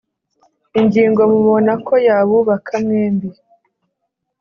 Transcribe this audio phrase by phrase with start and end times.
[0.79, 3.29] ingingo mubona ko yabubaka mwembi